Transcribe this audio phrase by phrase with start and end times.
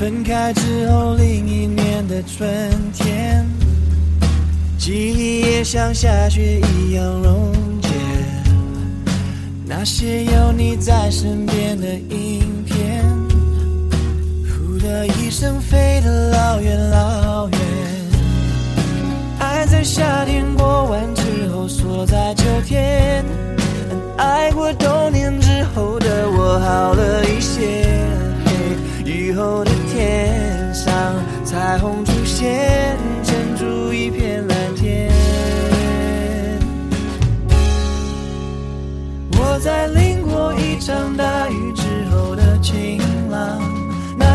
[0.00, 2.48] 分开之后另一年的春
[2.94, 3.46] 天，
[4.78, 7.88] 记忆也像下雪一样溶解。
[9.66, 10.24] 那些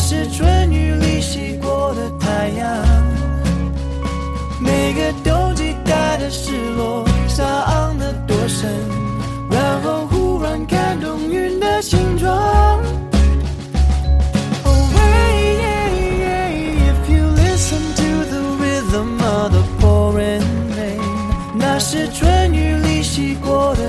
[0.00, 2.66] 是春雨里洗过的太阳。
[4.58, 8.68] 每个冬季带的失落，伤得多深，
[9.50, 12.80] 然后忽然看懂云的形状。
[21.52, 23.79] 那是春雨里洗过的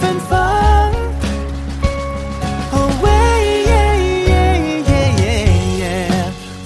[0.00, 0.38] 芬芳。
[2.72, 3.06] 哦喂
[3.68, 3.70] 耶
[4.28, 4.32] 耶
[4.86, 4.90] 耶
[5.22, 5.26] 耶
[5.78, 5.82] 耶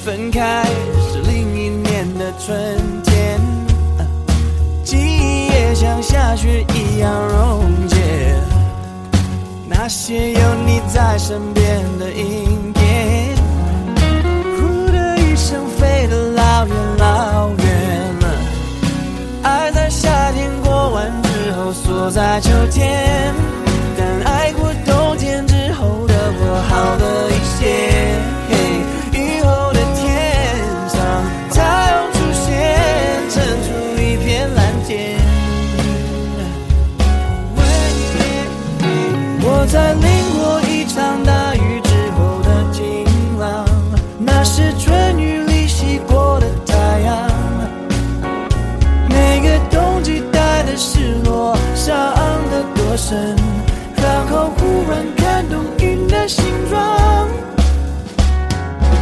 [0.05, 0.65] 分开
[1.11, 2.53] 是另一年的春
[3.05, 3.41] 天，
[4.85, 7.97] 记忆也像下雪一样溶解。
[9.69, 12.52] 那些有你在身边的影
[21.73, 23.35] 锁在秋天，
[23.97, 27.61] 但爱过冬天之后的我好了一些。
[29.13, 30.05] 以后的天
[30.89, 31.01] 上，
[31.51, 32.51] 太阳出现，
[33.31, 33.69] 撑出
[34.01, 35.17] 一片蓝天。
[39.45, 40.05] 我在淋
[40.39, 43.07] 过一场大雨之后的晴
[43.39, 43.65] 朗，
[44.19, 45.12] 那是春
[51.83, 51.95] 落，伤
[52.51, 53.37] 得多深，
[53.97, 56.81] 然后忽然看懂云的形状。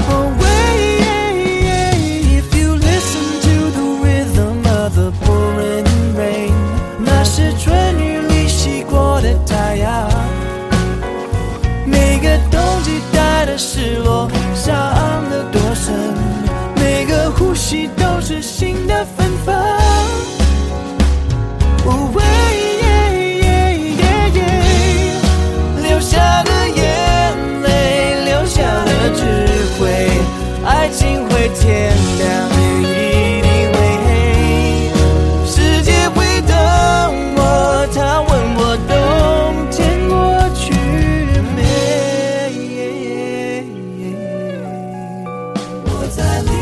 [0.08, 5.84] Oh, yeah, if you listen to the rhythm of the pouring
[6.16, 6.52] rain，
[6.98, 10.08] 那是春雨里洗过的太阳。
[11.84, 13.00] 每个冬季
[46.20, 46.59] Valley.